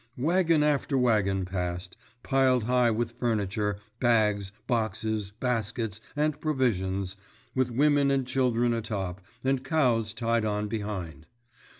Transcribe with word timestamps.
Wagon 0.17 0.63
after 0.63 0.97
wagon 0.97 1.45
passed, 1.45 1.95
piled 2.23 2.63
high 2.63 2.89
with 2.89 3.19
furniture, 3.19 3.77
bags, 3.99 4.51
boxes, 4.65 5.29
baskets, 5.29 6.01
and 6.15 6.41
provisions, 6.41 7.17
with 7.53 7.69
women 7.69 8.09
and 8.09 8.25
children 8.25 8.73
atop, 8.73 9.21
and 9.43 9.63
cows 9.63 10.15
tied 10.15 10.43
on 10.43 10.67
behind. 10.67 11.27